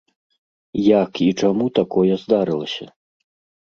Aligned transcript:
Як 0.85 1.11
і 1.27 1.29
чаму 1.43 1.71
такое 1.83 2.13
здарылася? 2.25 2.85